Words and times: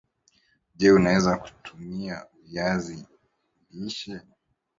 Je! 0.77 0.91
unawezaje 0.93 1.39
kutumia 1.43 2.17
viazi 2.43 2.97
lishe 3.73 4.15